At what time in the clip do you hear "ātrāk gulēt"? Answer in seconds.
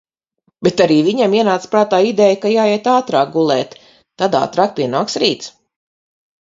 2.95-3.79